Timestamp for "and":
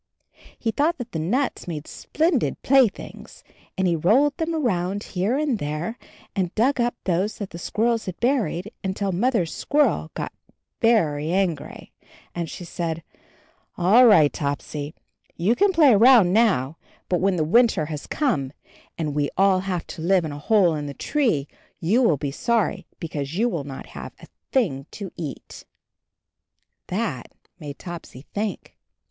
3.77-3.87, 5.37-5.59, 6.35-6.55, 12.33-12.49, 18.97-19.09, 19.13-19.15